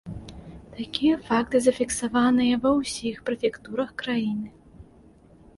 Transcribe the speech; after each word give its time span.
Такія 0.77 1.17
факты 1.27 1.61
зафіксаваныя 1.67 2.53
ва 2.63 2.71
ўсіх 2.79 3.15
прэфектурах 3.29 3.89
краіны. 4.05 4.49